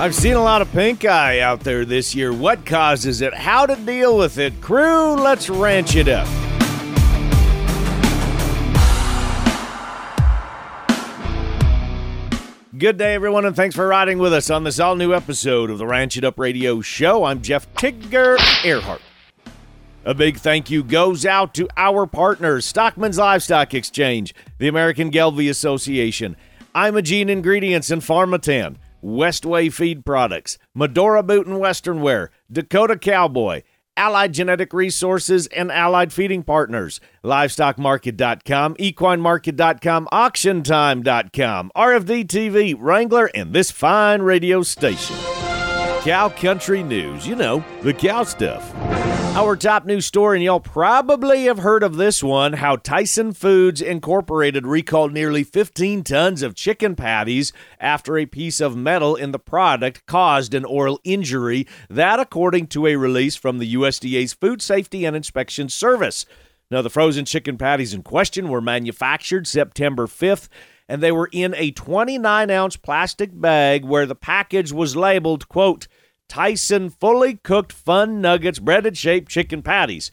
[0.00, 2.32] I've seen a lot of pink eye out there this year.
[2.32, 3.34] What causes it?
[3.34, 4.58] How to deal with it?
[4.62, 6.26] Crew, let's ranch it up.
[12.78, 15.76] Good day, everyone, and thanks for riding with us on this all new episode of
[15.76, 17.24] the Ranch It Up Radio Show.
[17.24, 19.02] I'm Jeff Tigger Erhardt.
[20.06, 25.50] A big thank you goes out to our partners Stockmen's Livestock Exchange, the American Gelbvieh
[25.50, 26.38] Association,
[26.74, 28.76] Imogene Ingredients and Pharmatan.
[29.02, 33.62] Westway Feed Products, Medora Boot and Western Wear, Dakota Cowboy,
[33.96, 43.70] Allied Genetic Resources, and Allied Feeding Partners, LivestockMarket.com, EquineMarket.com, AuctionTime.com, RFD TV, Wrangler, and this
[43.70, 45.16] fine radio station.
[46.02, 48.74] Cow Country News, you know, the cow stuff.
[49.36, 53.82] Our top news story, and y'all probably have heard of this one how Tyson Foods
[53.82, 59.38] Incorporated recalled nearly 15 tons of chicken patties after a piece of metal in the
[59.38, 61.66] product caused an oral injury.
[61.90, 66.24] That, according to a release from the USDA's Food Safety and Inspection Service.
[66.70, 70.48] Now, the frozen chicken patties in question were manufactured September 5th
[70.90, 75.86] and they were in a 29 ounce plastic bag where the package was labeled, quote,
[76.28, 80.10] Tyson fully cooked fun nuggets, breaded shaped chicken patties,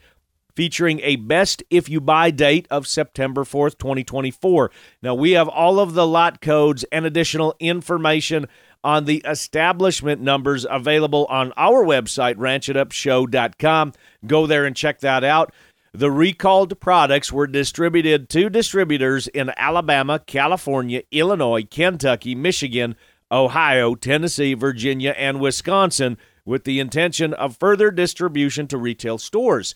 [0.55, 4.69] featuring a best if you buy date of September 4th, 2024.
[5.01, 8.45] Now, we have all of the lot codes and additional information
[8.83, 13.93] on the establishment numbers available on our website, ranchitupshow.com.
[14.27, 15.51] Go there and check that out.
[15.93, 22.95] The recalled products were distributed to distributors in Alabama, California, Illinois, Kentucky, Michigan,
[23.31, 29.75] Ohio, Tennessee, Virginia, and Wisconsin with the intention of further distribution to retail stores.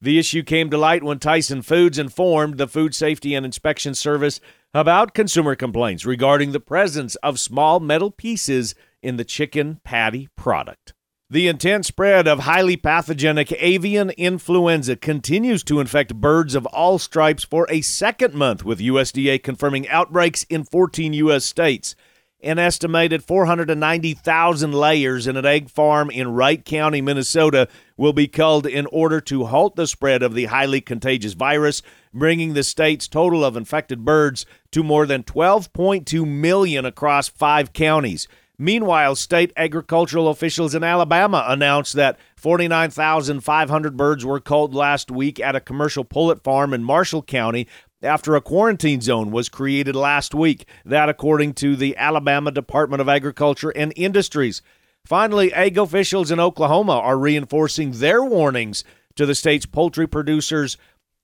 [0.00, 4.40] The issue came to light when Tyson Foods informed the Food Safety and Inspection Service
[4.74, 10.92] about consumer complaints regarding the presence of small metal pieces in the chicken patty product.
[11.32, 17.42] The intense spread of highly pathogenic avian influenza continues to infect birds of all stripes
[17.42, 21.46] for a second month, with USDA confirming outbreaks in 14 U.S.
[21.46, 21.96] states.
[22.42, 27.66] An estimated 490,000 layers in an egg farm in Wright County, Minnesota,
[27.96, 31.80] will be culled in order to halt the spread of the highly contagious virus,
[32.12, 38.28] bringing the state's total of infected birds to more than 12.2 million across five counties.
[38.58, 45.56] Meanwhile, state agricultural officials in Alabama announced that 49,500 birds were culled last week at
[45.56, 47.66] a commercial pullet farm in Marshall County
[48.02, 50.66] after a quarantine zone was created last week.
[50.84, 54.60] That, according to the Alabama Department of Agriculture and Industries.
[55.04, 58.84] Finally, egg officials in Oklahoma are reinforcing their warnings
[59.16, 60.76] to the state's poultry producers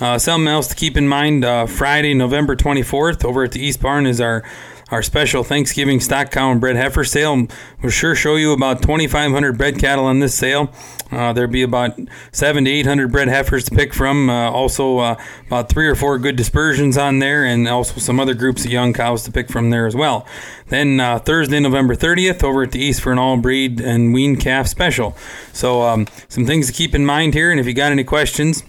[0.00, 3.80] Uh, something else to keep in mind uh, Friday, November 24th, over at the East
[3.80, 4.42] Barn is our
[4.90, 7.46] our special Thanksgiving stock cow and bred heifer sale.
[7.82, 10.72] We'll sure show you about 2,500 bred cattle on this sale.
[11.10, 11.98] Uh, there'll be about
[12.32, 14.30] seven to 800 bred heifers to pick from.
[14.30, 18.34] Uh, also, uh, about three or four good dispersions on there, and also some other
[18.34, 20.26] groups of young cows to pick from there as well.
[20.68, 24.36] Then uh, Thursday, November 30th, over at the East for an all breed and wean
[24.36, 25.16] calf special.
[25.52, 28.62] So, um, some things to keep in mind here, and if you got any questions,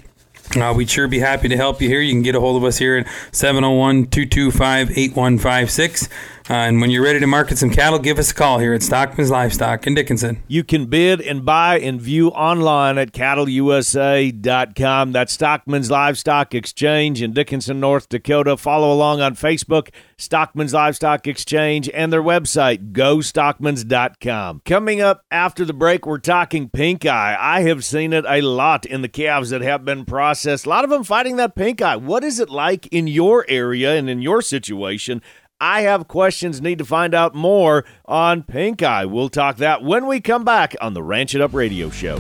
[0.58, 2.02] uh, we'd sure be happy to help you here.
[2.02, 6.10] You can get a hold of us here at 701 225 8156.
[6.50, 8.82] Uh, and when you're ready to market some cattle, give us a call here at
[8.82, 10.44] Stockmen's Livestock in Dickinson.
[10.48, 15.12] You can bid and buy and view online at cattleusa.com.
[15.12, 18.58] That's Stockmen's Livestock Exchange in Dickinson, North Dakota.
[18.58, 24.62] Follow along on Facebook, Stockmen's Livestock Exchange, and their website, gostockmans.com.
[24.66, 27.36] Coming up after the break, we're talking pink eye.
[27.40, 30.66] I have seen it a lot in the calves that have been processed.
[30.66, 31.96] A lot of them fighting that pink eye.
[31.96, 35.22] What is it like in your area and in your situation?
[35.60, 39.06] I have questions, need to find out more on pink eye.
[39.06, 42.20] We'll talk that when we come back on the Ranch It Up Radio Show.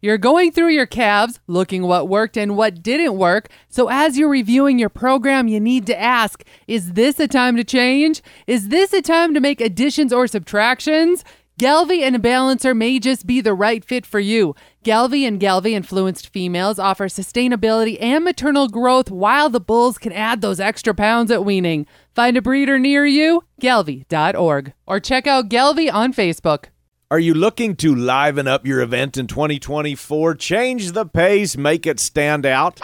[0.00, 3.48] You're going through your calves, looking what worked and what didn't work.
[3.68, 7.64] So, as you're reviewing your program, you need to ask Is this a time to
[7.64, 8.22] change?
[8.46, 11.24] Is this a time to make additions or subtractions?
[11.58, 14.54] Gelbvieh and a balancer may just be the right fit for you.
[14.84, 20.40] Gelbvieh and Gelbvieh influenced females offer sustainability and maternal growth while the bulls can add
[20.40, 21.84] those extra pounds at weaning.
[22.14, 26.66] Find a breeder near you, gelbvieh.org, or check out Gelbvieh on Facebook.
[27.10, 30.34] Are you looking to liven up your event in 2024?
[30.34, 32.82] Change the pace, make it stand out?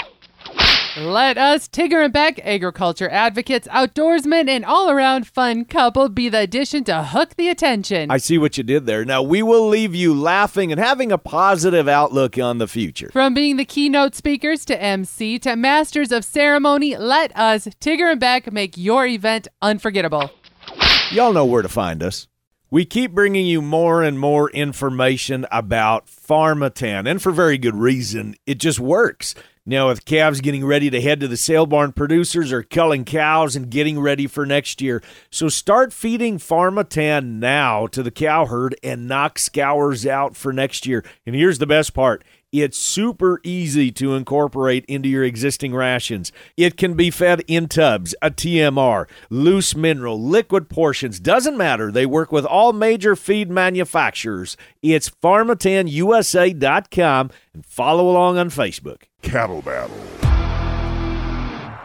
[0.97, 6.38] Let us, Tigger and Bec, agriculture advocates, outdoorsmen, and all around fun couple, be the
[6.38, 8.11] addition to hook the attention.
[8.11, 9.05] I see what you did there.
[9.05, 13.11] Now, we will leave you laughing and having a positive outlook on the future.
[13.12, 18.21] From being the keynote speakers to MC to masters of ceremony, let us, Tigger and
[18.21, 20.31] Bec, make your event unforgettable.
[21.11, 22.26] Y'all know where to find us.
[22.70, 28.34] We keep bringing you more and more information about Pharmatan, and for very good reason.
[28.46, 29.34] It just works.
[29.66, 33.56] Now, with calves getting ready to head to the sale barn, producers are culling cows
[33.56, 35.02] and getting ready for next year.
[35.30, 40.87] So start feeding Pharmatan now to the cow herd and knock scours out for next
[40.87, 41.02] year.
[41.25, 42.25] And here's the best part
[42.62, 46.30] it's super easy to incorporate into your existing rations.
[46.56, 51.90] It can be fed in tubs, a TMR, loose mineral, liquid portions, doesn't matter.
[51.90, 54.56] They work with all major feed manufacturers.
[54.82, 59.02] It's pharmatanusa.com and follow along on Facebook.
[59.23, 59.99] Cattle Battle.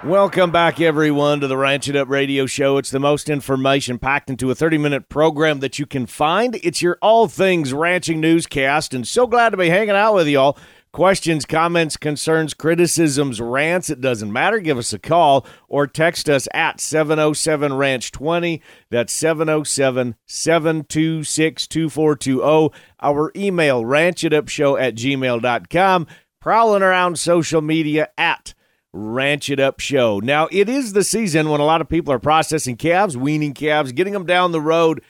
[0.06, 2.77] Welcome back, everyone, to the Ranch It Up Radio Show.
[2.77, 6.56] It's the most information packed into a 30 minute program that you can find.
[6.63, 10.58] It's your all things ranching newscast, and so glad to be hanging out with y'all.
[10.94, 14.60] Questions, comments, concerns, criticisms, rants, it doesn't matter.
[14.60, 18.62] Give us a call or text us at 707 Ranch 20.
[18.89, 22.72] That's 707 726 2420.
[23.01, 26.08] Our email, ranchitupshow at gmail.com.
[26.39, 28.53] Prowling around social media at
[28.93, 30.19] Ranch It Up Show.
[30.19, 33.91] Now, it is the season when a lot of people are processing calves, weaning calves,
[33.91, 35.03] getting them down the road.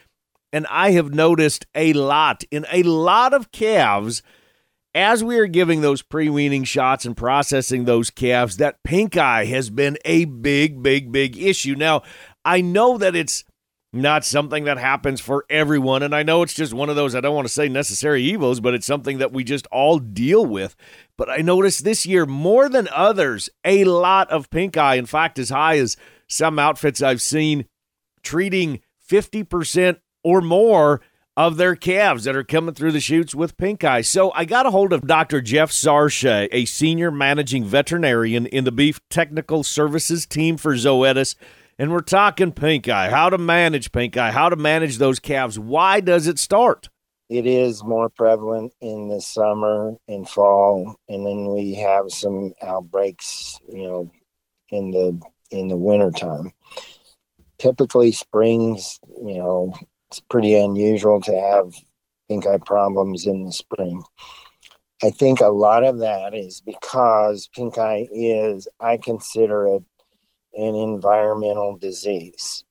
[0.51, 4.23] And I have noticed a lot in a lot of calves
[4.95, 9.45] as we are giving those pre weaning shots and processing those calves that pink eye
[9.45, 11.75] has been a big, big, big issue.
[11.75, 12.01] Now,
[12.43, 13.43] I know that it's
[13.91, 16.03] not something that happens for everyone.
[16.03, 18.59] And I know it's just one of those, I don't want to say necessary evils,
[18.59, 20.75] but it's something that we just all deal with.
[21.17, 24.95] But I noticed this year, more than others, a lot of pink eye.
[24.95, 27.65] In fact, as high as some outfits I've seen
[28.21, 31.01] treating 50% or more
[31.35, 34.01] of their calves that are coming through the chutes with pink eye.
[34.01, 35.41] So I got a hold of Dr.
[35.41, 41.35] Jeff Sarchet, a senior managing veterinarian in the beef technical services team for Zoetis.
[41.79, 45.57] And we're talking pink eye, how to manage pink eye, how to manage those calves.
[45.57, 46.89] Why does it start?
[47.29, 53.57] It is more prevalent in the summer and fall, and then we have some outbreaks,
[53.71, 54.11] you know,
[54.71, 55.21] in the
[55.51, 56.51] in the wintertime.
[57.59, 59.73] Typically springs, you know,
[60.11, 61.73] it's pretty unusual to have
[62.27, 64.03] pink eye problems in the spring.
[65.01, 69.83] I think a lot of that is because pink eye is, I consider it
[70.53, 72.63] an environmental disease.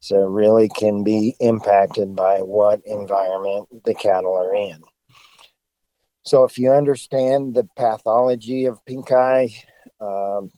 [0.00, 4.82] So really can be impacted by what environment the cattle are in.
[6.24, 9.54] So if you understand the pathology of pink eye,
[10.00, 10.50] um,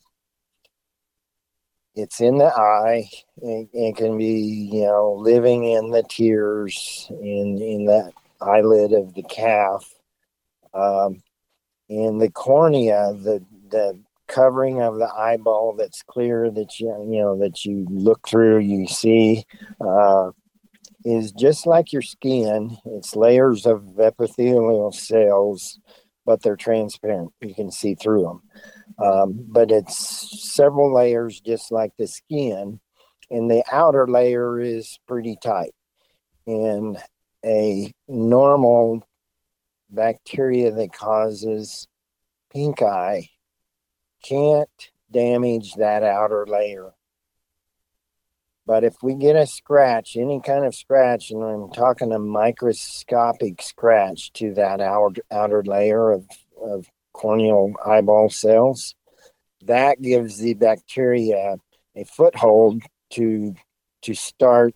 [1.94, 3.08] it's in the eye.
[3.36, 9.14] It, it, can be, you know, living in the tears in in that eyelid of
[9.14, 9.88] the calf.
[10.72, 11.22] Um,
[11.88, 17.38] in the cornea, the the covering of the eyeball that's clear that you you know
[17.38, 19.44] that you look through, you see,
[19.80, 20.30] uh,
[21.04, 22.76] is just like your skin.
[22.86, 25.78] It's layers of epithelial cells,
[26.24, 27.32] but they're transparent.
[27.40, 28.42] You can see through them.
[28.98, 32.80] Um, but it's several layers just like the skin,
[33.30, 35.72] and the outer layer is pretty tight.
[36.46, 36.98] And
[37.44, 39.06] a normal
[39.90, 41.86] bacteria that causes
[42.52, 43.28] pink eye
[44.24, 46.92] can't damage that outer layer.
[48.66, 53.60] But if we get a scratch, any kind of scratch, and I'm talking a microscopic
[53.60, 56.26] scratch to that outer, outer layer of,
[56.62, 58.94] of corneal eyeball cells.
[59.64, 61.56] That gives the bacteria
[61.94, 63.54] a foothold to
[64.02, 64.74] to start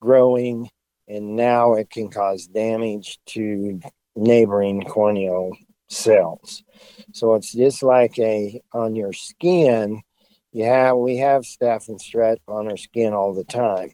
[0.00, 0.68] growing,
[1.08, 3.80] and now it can cause damage to
[4.14, 5.52] neighboring corneal
[5.92, 6.62] cells.
[7.12, 10.02] So it's just like a on your skin.
[10.52, 13.92] Yeah, we have staph and strep on our skin all the time,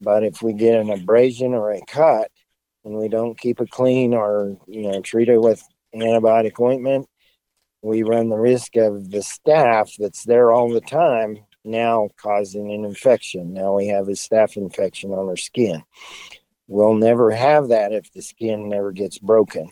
[0.00, 2.30] but if we get an abrasion or a cut
[2.84, 5.62] and we don't keep it clean or you know treat it with
[5.94, 7.06] antibiotic ointment,
[7.82, 12.84] we run the risk of the staph that's there all the time now causing an
[12.84, 13.54] infection.
[13.54, 15.82] Now we have a staph infection on our skin.
[16.66, 19.70] We'll never have that if the skin never gets broken.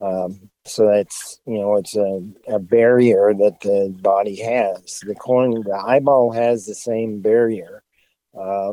[0.00, 5.00] Um, so that's you know it's a, a barrier that the body has.
[5.06, 7.82] The corn, the eyeball has the same barrier,
[8.38, 8.72] uh,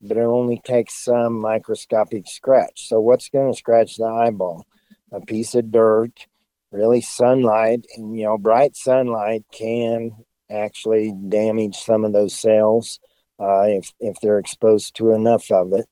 [0.00, 2.88] but it only takes some microscopic scratch.
[2.88, 4.64] So what's going to scratch the eyeball?
[5.12, 6.26] A piece of dirt,
[6.70, 10.12] really sunlight, and you know bright sunlight can
[10.50, 13.00] actually damage some of those cells
[13.40, 15.86] uh, if if they're exposed to enough of it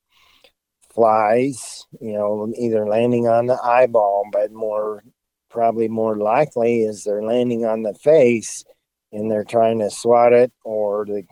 [0.94, 5.02] flies, you know, either landing on the eyeball, but more
[5.52, 8.64] probably more likely is they're landing on the face
[9.12, 11.24] and they're trying to swat it, or the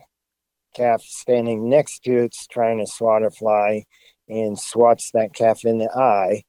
[0.75, 3.83] calf standing next to it's trying to swat a fly
[4.29, 6.43] and swats that calf in the eye.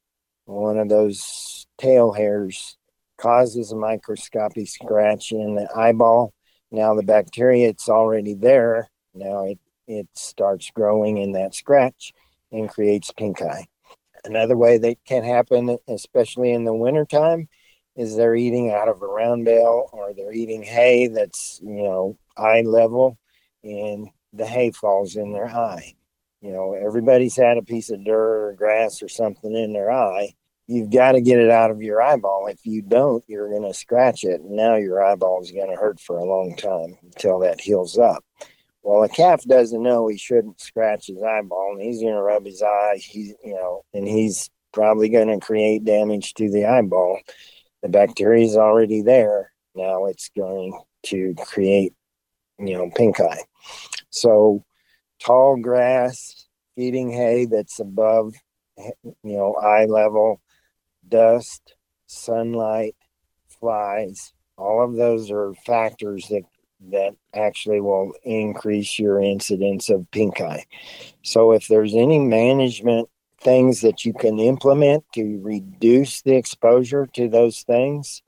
[0.45, 2.77] One of those tail hairs
[3.17, 6.33] causes a microscopic scratch in the eyeball.
[6.71, 8.91] Now the bacteria, it's already there.
[9.15, 12.13] Now it, it starts growing in that scratch
[12.51, 13.67] and creates pink eye.
[14.25, 17.49] Another way that can happen, especially in the wintertime,
[17.97, 22.17] is they're eating out of a round bale or they're eating hay that's, you know,
[22.37, 23.19] eye level
[23.63, 25.95] and the hay falls in their eye.
[26.41, 30.35] You know, everybody's had a piece of dirt or grass or something in their eye.
[30.67, 32.47] You've got to get it out of your eyeball.
[32.47, 34.41] If you don't, you're going to scratch it.
[34.41, 37.99] And now your eyeball is going to hurt for a long time until that heals
[37.99, 38.25] up.
[38.83, 42.45] Well, a calf doesn't know he shouldn't scratch his eyeball, and he's going to rub
[42.45, 42.97] his eye.
[43.01, 47.21] He's, you know, and he's probably going to create damage to the eyeball.
[47.83, 49.53] The bacteria is already there.
[49.75, 51.95] Now it's going to create,
[52.59, 53.43] you know, pink eye.
[54.11, 54.65] So,
[55.21, 56.47] tall grass,
[56.77, 58.35] feeding hay that's above,
[58.77, 60.41] you know, eye level,
[61.09, 61.75] dust,
[62.07, 62.95] sunlight,
[63.61, 66.43] flies, all of those are factors that
[66.91, 70.65] that actually will increase your incidence of pink eye.
[71.23, 73.09] So if there's any management
[73.43, 78.23] things that you can implement to reduce the exposure to those things,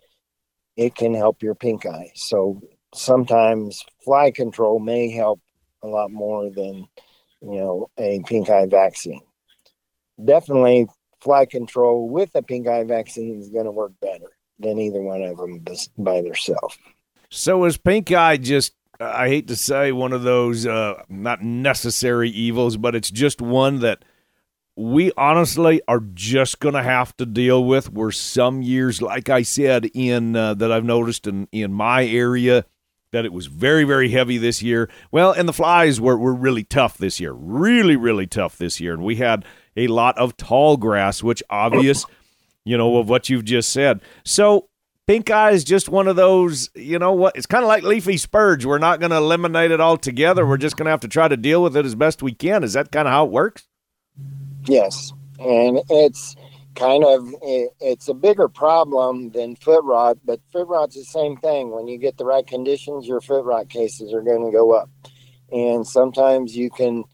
[0.76, 2.10] it can help your pink eye.
[2.14, 2.60] So
[2.94, 5.40] sometimes fly control may help
[5.82, 6.86] a lot more than
[7.42, 9.22] you know a pink eye vaccine.
[10.22, 10.86] Definitely
[11.20, 15.22] fly control with a pink eye vaccine is going to work better than either one
[15.22, 15.64] of them
[15.98, 16.78] by themselves.
[17.30, 22.30] So is pink eye just I hate to say one of those uh, not necessary
[22.30, 24.04] evils, but it's just one that
[24.76, 27.92] we honestly are just going to have to deal with.
[27.92, 32.64] Where some years, like I said, in uh, that I've noticed in in my area,
[33.12, 34.90] that it was very very heavy this year.
[35.10, 38.92] Well, and the flies were were really tough this year, really really tough this year,
[38.92, 39.44] and we had
[39.76, 42.04] a lot of tall grass, which obvious,
[42.64, 44.00] you know, of what you've just said.
[44.24, 44.68] So
[45.06, 47.36] Pink eye is just one of those, you know what?
[47.36, 48.64] It's kind of like leafy spurge.
[48.64, 50.46] We're not going to eliminate it altogether.
[50.46, 52.64] We're just going to have to try to deal with it as best we can.
[52.64, 53.68] Is that kind of how it works?
[54.66, 56.36] Yes, and it's
[56.74, 61.70] kind of it's a bigger problem than foot rot, but foot rot's the same thing.
[61.70, 64.90] When you get the right conditions, your foot rot cases are going to go up,
[65.52, 67.04] and sometimes you can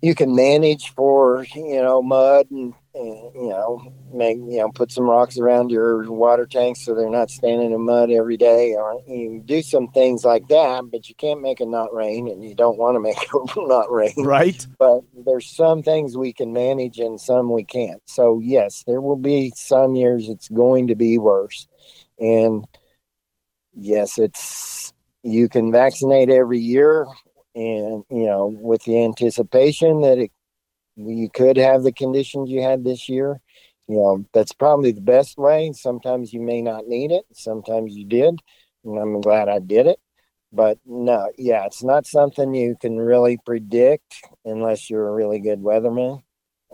[0.00, 5.08] you can manage for you know mud and you know, make you know, put some
[5.08, 9.42] rocks around your water tanks so they're not standing in mud every day, or you
[9.44, 10.90] do some things like that.
[10.90, 13.90] But you can't make it not rain, and you don't want to make it not
[13.90, 14.66] rain, right?
[14.78, 18.02] But there's some things we can manage, and some we can't.
[18.06, 21.68] So yes, there will be some years it's going to be worse,
[22.18, 22.66] and
[23.74, 27.06] yes, it's you can vaccinate every year,
[27.54, 30.32] and you know, with the anticipation that it
[30.96, 33.40] you could have the conditions you had this year.
[33.88, 35.72] You know, that's probably the best way.
[35.74, 37.24] Sometimes you may not need it.
[37.32, 38.40] Sometimes you did.
[38.84, 39.98] And I'm glad I did it.
[40.52, 45.60] But no, yeah, it's not something you can really predict unless you're a really good
[45.60, 46.22] weatherman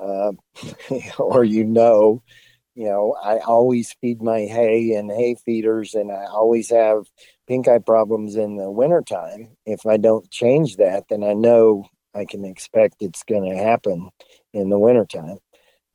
[0.01, 0.33] uh,
[1.19, 2.23] or you know.
[2.75, 7.07] You know, I always feed my hay and hay feeders, and I always have
[7.49, 9.57] pink eye problems in the wintertime.
[9.67, 14.11] If I don't change that, then I know I can expect it's going to happen
[14.55, 15.39] in the wintertime.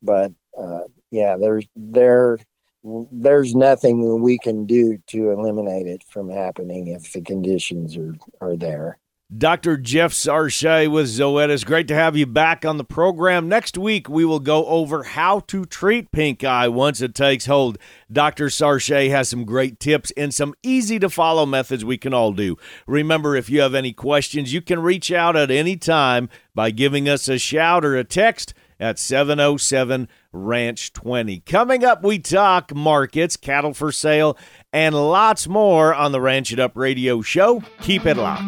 [0.02, 2.40] But uh, yeah, there's there
[2.84, 8.56] there's nothing we can do to eliminate it from happening if the conditions are are
[8.56, 9.00] there.
[9.36, 9.78] Dr.
[9.78, 11.66] Jeff Sarchet with Zoetis.
[11.66, 13.50] Great to have you back on the program.
[13.50, 17.80] Next week, we will go over how to treat pink eye once it takes hold.
[18.12, 18.52] Dr.
[18.52, 22.58] Sarchet has some great tips and some easy to follow methods we can all do.
[22.86, 27.10] Remember, if you have any questions, you can reach out at any time by giving
[27.10, 31.40] us a shout or a text at 707 Ranch 20.
[31.42, 34.38] Coming up, we talk markets, cattle for sale,
[34.72, 37.64] and lots more on the Ranch It Up radio show.
[37.82, 38.44] Keep it locked.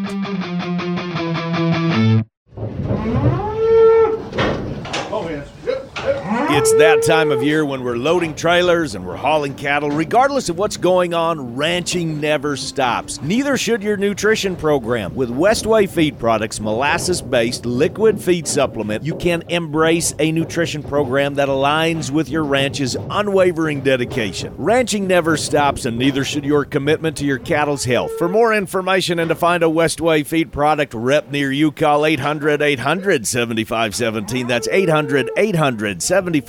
[6.58, 9.92] It's that time of year when we're loading trailers and we're hauling cattle.
[9.92, 13.22] Regardless of what's going on, ranching never stops.
[13.22, 15.14] Neither should your nutrition program.
[15.16, 21.36] With Westway Feed Products molasses based liquid feed supplement, you can embrace a nutrition program
[21.36, 24.54] that aligns with your ranch's unwavering dedication.
[24.56, 28.18] Ranching never stops, and neither should your commitment to your cattle's health.
[28.18, 32.62] For more information and to find a Westway Feed product rep near you, call 800
[32.62, 34.48] 800 7517.
[34.48, 36.45] That's 800 800 7517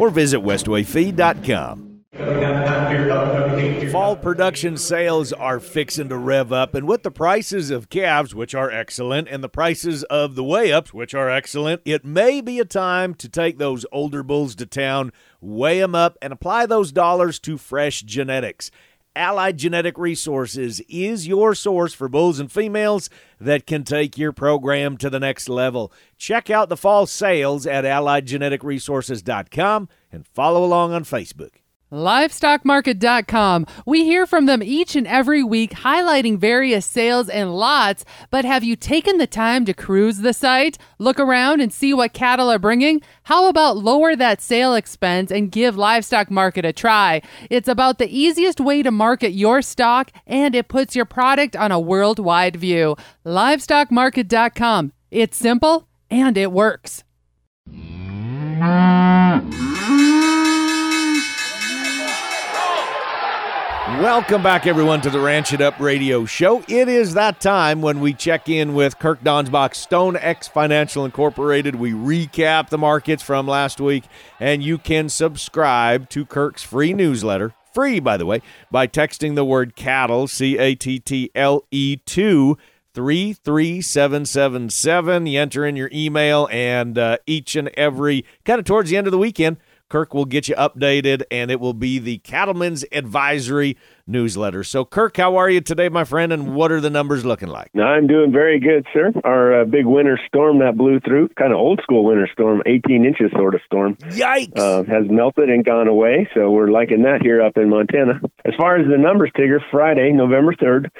[0.00, 1.88] or visit westwayfeed.com.
[3.92, 8.54] Fall production sales are fixing to rev up, and with the prices of calves, which
[8.54, 12.58] are excellent, and the prices of the weigh ups, which are excellent, it may be
[12.58, 16.92] a time to take those older bulls to town, weigh them up, and apply those
[16.92, 18.70] dollars to fresh genetics.
[19.16, 24.96] Allied Genetic Resources is your source for bulls and females that can take your program
[24.98, 25.92] to the next level.
[26.16, 31.54] Check out the fall sales at AlliedGeneticResources.com and follow along on Facebook.
[31.90, 33.66] Livestockmarket.com.
[33.86, 38.62] We hear from them each and every week highlighting various sales and lots, but have
[38.64, 42.58] you taken the time to cruise the site, look around and see what cattle are
[42.58, 43.00] bringing?
[43.24, 47.22] How about lower that sale expense and give Livestock Market a try?
[47.50, 51.72] It's about the easiest way to market your stock and it puts your product on
[51.72, 52.96] a worldwide view.
[53.24, 54.92] Livestockmarket.com.
[55.10, 57.04] It's simple and it works.
[63.98, 66.62] Welcome back, everyone, to the Ranch It Up radio show.
[66.68, 71.74] It is that time when we check in with Kirk Donsbach, StoneX Financial Incorporated.
[71.74, 74.04] We recap the markets from last week,
[74.38, 79.44] and you can subscribe to Kirk's free newsletter, free, by the way, by texting the
[79.44, 82.56] word cattle, C A T T L E, to
[82.94, 85.26] 33777.
[85.26, 89.08] You enter in your email, and uh, each and every kind of towards the end
[89.08, 89.56] of the weekend,
[89.88, 94.62] Kirk will get you updated, and it will be the Cattlemen's Advisory newsletter.
[94.62, 97.70] So, Kirk, how are you today, my friend, and what are the numbers looking like?
[97.74, 99.12] I'm doing very good, sir.
[99.24, 103.06] Our uh, big winter storm that blew through, kind of old school winter storm, 18
[103.06, 106.28] inches sort of storm, yikes, uh, has melted and gone away.
[106.34, 108.20] So we're liking that here up in Montana.
[108.44, 110.90] As far as the numbers, Tigger, Friday, November 3rd,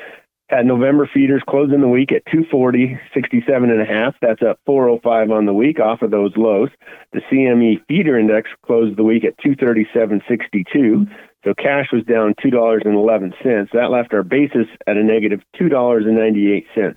[0.49, 4.15] Had November feeders closing the week at 240, 67 and a half.
[4.23, 6.71] That's up 405 on the week off of those lows.
[7.13, 11.07] The CME feeder index closed the week at 237.62.
[11.45, 13.71] So cash was down $2.11.
[13.73, 16.97] That left our basis at a negative $2.98.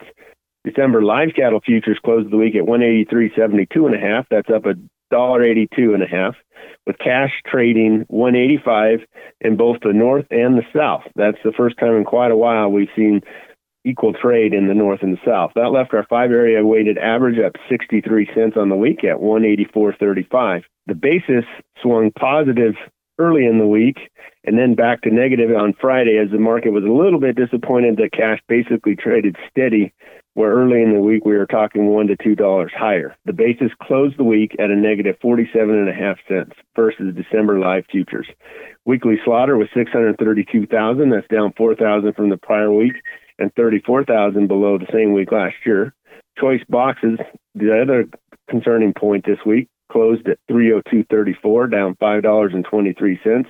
[0.64, 4.28] December live cattle futures closed the week at 183.72 and a half.
[4.32, 4.76] That's up a
[5.12, 6.36] dollar eighty-two and a half,
[6.88, 9.00] with cash trading 185
[9.42, 11.04] in both the north and the south.
[11.16, 13.22] That's the first time in quite a while we've seen
[13.84, 15.52] equal trade in the north and the south.
[15.56, 20.64] That left our five area weighted average up 63 cents on the week at 184.35.
[20.88, 21.46] The basis
[21.82, 22.76] swung positive
[23.20, 23.98] early in the week
[24.44, 27.98] and then back to negative on Friday as the market was a little bit disappointed
[27.98, 29.94] that cash basically traded steady
[30.34, 33.16] where early in the week we were talking one to two dollars higher.
[33.26, 37.60] The basis closed the week at a negative forty-seven and a half cents versus December
[37.60, 38.28] live futures.
[38.86, 41.10] Weekly slaughter was six hundred thirty-two thousand.
[41.10, 42.94] That's down four thousand from the prior week
[43.40, 45.94] and thirty-four thousand below the same week last year.
[46.40, 47.20] Choice boxes,
[47.56, 48.08] the other
[48.50, 53.20] concerning point this week, closed at three hundred two thirty-four, down five dollars and twenty-three
[53.24, 53.50] cents.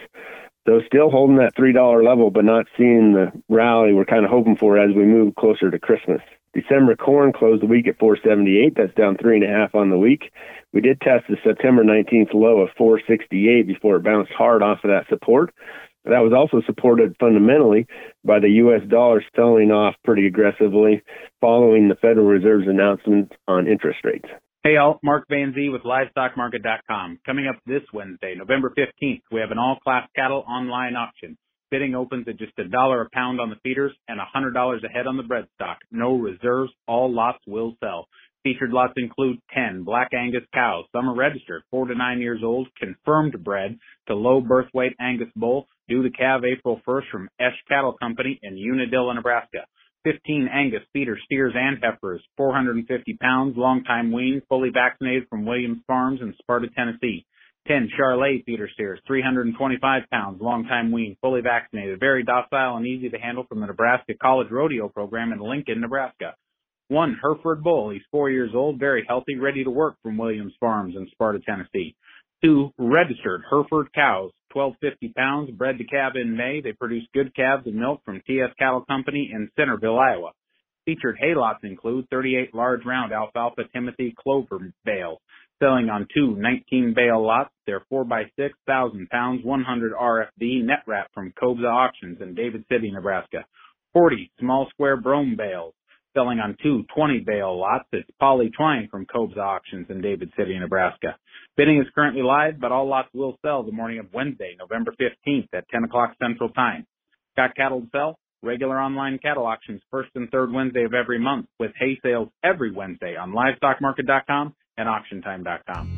[0.68, 4.32] So still holding that three dollar level, but not seeing the rally we're kind of
[4.32, 6.22] hoping for as we move closer to Christmas.
[6.54, 8.74] December corn closed the week at 478.
[8.76, 10.32] That's down three and a half on the week.
[10.74, 14.90] We did test the September 19th low of 468 before it bounced hard off of
[14.90, 15.54] that support.
[16.04, 17.86] That was also supported fundamentally
[18.26, 18.82] by the U.S.
[18.90, 21.04] dollar selling off pretty aggressively
[21.40, 24.28] following the Federal Reserve's announcement on interest rates.
[24.64, 27.20] Hey all, Mark Van Zee with LivestockMarket.com.
[27.26, 31.38] Coming up this Wednesday, November 15th, we have an all-class cattle online auction.
[31.72, 34.84] Bidding opens at just a dollar a pound on the feeders and a hundred dollars
[34.84, 35.78] a head on the bread stock.
[35.90, 36.72] No reserves.
[36.86, 38.08] All lots will sell.
[38.44, 40.86] Featured lots include 10 Black Angus cows.
[40.92, 45.30] Some are registered, 4 to 9 years old, confirmed bred to low birth weight Angus
[45.36, 49.66] bull, due to calve April 1st from Esch Cattle Company in Unadilla, Nebraska.
[50.04, 55.84] 15 Angus feeder steers and heifers, 450 pounds, long time weaned, fully vaccinated from Williams
[55.86, 57.26] Farms in Sparta, Tennessee.
[57.68, 63.10] 10 Charolais feeder steers, 325 pounds, long time weaned, fully vaccinated, very docile and easy
[63.10, 66.34] to handle from the Nebraska College Rodeo Program in Lincoln, Nebraska.
[66.88, 70.96] One Hereford bull, he's four years old, very healthy, ready to work from Williams Farms
[70.96, 71.96] in Sparta, Tennessee.
[72.44, 76.60] Two registered Hereford cows, 1250 pounds, bred to calve in May.
[76.62, 80.32] They produce good calves and milk from TS Cattle Company in Centerville, Iowa.
[80.86, 85.20] Featured hay lots include 38 large round alfalfa Timothy clover bales,
[85.62, 87.52] selling on two 19 bale lots.
[87.66, 92.66] They're 4 by 6, 1,000 pounds, 100 RFD net wrap from Kobza Auctions in David
[92.70, 93.46] City, Nebraska.
[93.94, 95.74] 40 small square brome bales,
[96.14, 97.86] selling on two 20 bale lots.
[97.92, 101.16] It's poly twine from Kobza Auctions in David City, Nebraska.
[101.58, 105.48] Bidding is currently live, but all lots will sell the morning of Wednesday, November 15th
[105.54, 106.86] at 10 o'clock Central Time.
[107.36, 108.18] Got cattle to sell?
[108.44, 112.72] Regular online cattle auctions first and third Wednesday of every month with hay sales every
[112.72, 115.98] Wednesday on livestockmarket.com and auctiontime.com.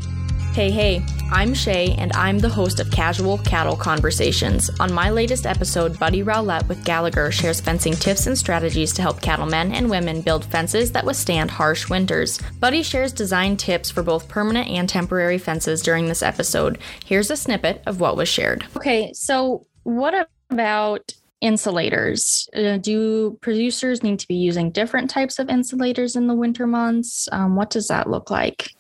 [0.54, 4.70] Hey, hey, I'm Shaye, and I'm the host of Casual Cattle Conversations.
[4.80, 9.20] On my latest episode, Buddy Rowlett with Gallagher shares fencing tips and strategies to help
[9.20, 12.40] cattlemen and women build fences that withstand harsh winters.
[12.60, 16.78] Buddy shares design tips for both permanent and temporary fences during this episode.
[17.04, 18.64] Here's a snippet of what was shared.
[18.78, 22.50] Okay, so what about insulators?
[22.56, 27.28] Uh, do producers need to be using different types of insulators in the winter months?
[27.32, 28.72] Um, what does that look like?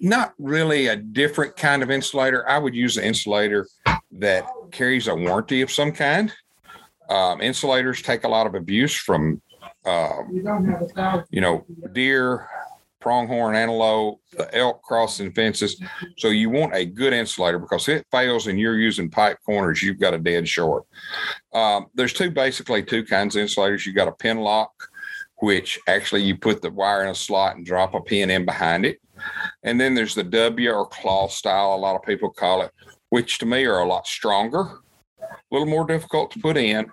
[0.00, 2.48] not really a different kind of insulator.
[2.48, 3.66] I would use an insulator
[4.12, 6.32] that carries a warranty of some kind.
[7.08, 9.42] Um, insulators take a lot of abuse from,
[9.84, 12.48] um, you know, deer,
[13.04, 15.78] pronghorn, antelope, the elk crossing fences.
[16.16, 19.82] So you want a good insulator because if it fails and you're using pipe corners,
[19.82, 20.84] you've got a dead short.
[21.52, 23.84] Um, there's two basically two kinds of insulators.
[23.84, 24.72] You got a pin lock,
[25.42, 28.86] which actually you put the wire in a slot and drop a pin in behind
[28.86, 29.02] it.
[29.64, 32.70] And then there's the W or claw style, a lot of people call it,
[33.10, 34.60] which to me are a lot stronger,
[35.20, 36.90] a little more difficult to put in,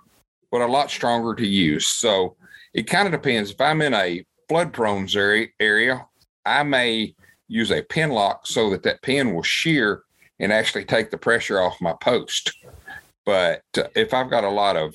[0.50, 1.86] but a lot stronger to use.
[1.86, 2.36] So
[2.74, 3.50] it kind of depends.
[3.50, 5.08] If I'm in a flood prone
[5.60, 6.06] area,
[6.44, 7.14] I may
[7.48, 10.02] use a pin lock so that that pin will shear
[10.40, 12.52] and actually take the pressure off my post.
[13.24, 14.94] But uh, if I've got a lot of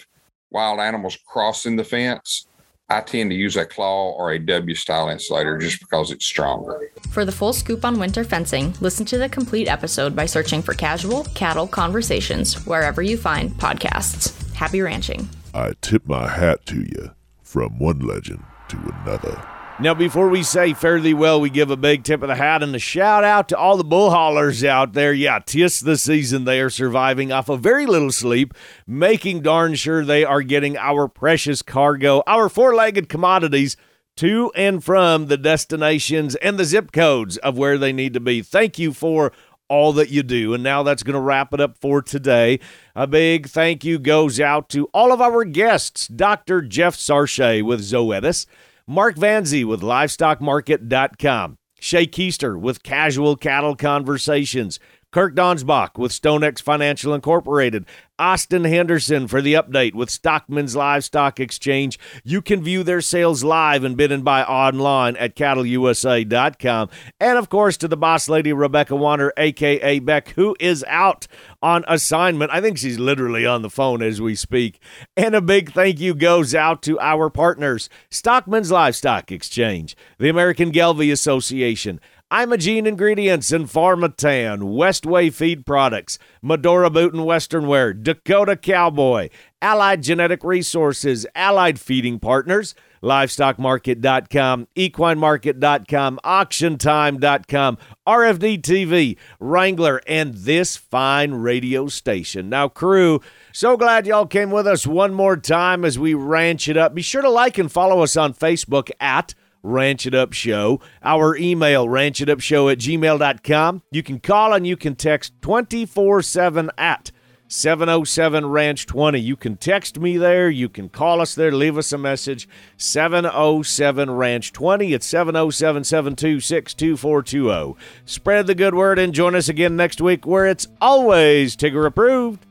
[0.52, 2.46] wild animals crossing the fence,
[2.90, 6.92] I tend to use a claw or a W style insulator just because it's stronger.
[7.10, 10.76] For the full scoop on winter fencing, listen to the complete episode by searching for
[10.76, 14.54] Casual Cattle Conversations wherever you find podcasts.
[14.54, 15.28] Happy ranching.
[15.56, 19.42] I tip my hat to you from one legend to another.
[19.80, 22.76] Now, before we say thee well, we give a big tip of the hat and
[22.76, 25.14] a shout out to all the bull haulers out there.
[25.14, 26.46] Yeah, tis the season.
[26.46, 28.56] They are surviving off of very little sleep,
[28.88, 33.78] making darn sure they are getting our precious cargo, our four legged commodities
[34.16, 38.42] to and from the destinations and the zip codes of where they need to be.
[38.42, 39.32] Thank you for
[39.70, 40.54] all that you do.
[40.54, 42.60] And now that's going to wrap it up for today.
[42.96, 46.62] A big thank you goes out to all of our guests Dr.
[46.62, 48.46] Jeff Sarchet with Zoetis.
[48.90, 54.80] Mark Van Zee with LivestockMarket.com, Shaye Koester with Casual Cattle Conversations,
[55.12, 57.86] Kirk Donsbach with StoneX Financial Incorporated,
[58.20, 61.98] Austin Henderson for the update with Stockmen's Livestock Exchange.
[62.26, 66.90] You can view their sales live and bid and buy online at cattleusa.com.
[67.22, 71.28] And of course, to the boss lady, Rebecca Wanner, aka Bec, who is out
[71.62, 72.52] on assignment.
[72.52, 74.82] I think she's literally on the phone as we speak.
[75.16, 80.72] And a big thank you goes out to our partners Stockmen's Livestock Exchange, the American
[80.72, 82.02] Gelbvieh Association.
[82.30, 89.30] Imogene Ingredients and Pharmatan, Westway Feed Products, Medora Boot and Western Wear, Dakota Cowboy,
[89.62, 101.32] Allied Genetic Resources, Allied Feeding Partners, LivestockMarket.com, EquineMarket.com, AuctionTime.com, RFD TV, Wrangler, and this fine
[101.32, 102.50] radio station.
[102.50, 103.22] Now, crew,
[103.54, 106.94] so glad y'all came with us one more time as we ranch it up.
[106.94, 109.34] Be sure to like and follow us on Facebook at
[109.68, 110.80] Ranch It Up Show.
[111.04, 113.84] Our email, ranchitupshow at gmail.com.
[113.92, 117.12] You can call and you can text 24 7 at
[117.48, 119.20] 707 Ranch 20.
[119.20, 120.50] You can text me there.
[120.50, 121.52] You can call us there.
[121.52, 122.48] Leave us a message.
[122.78, 124.94] 707 Ranch 20.
[124.94, 127.76] It's 707 726 2420.
[128.06, 132.46] Spread the good word and join us again next week where it's always Tigger approved.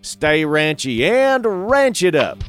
[0.00, 2.42] Stay ranchy and ranch it up.